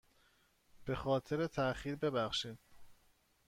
به 0.85 0.95
خاطر 0.95 1.47
تاخیر 1.47 1.95
ببخشید. 1.95 2.57